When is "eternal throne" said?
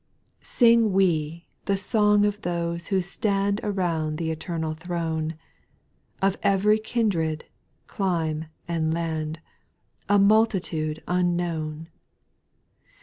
4.23-5.35